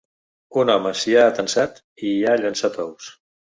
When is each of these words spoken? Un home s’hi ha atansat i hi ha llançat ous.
Un 0.61 0.71
home 0.75 0.93
s’hi 1.01 1.13
ha 1.19 1.27
atansat 1.33 1.79
i 2.07 2.09
hi 2.17 2.25
ha 2.25 2.35
llançat 2.47 2.83
ous. 2.89 3.15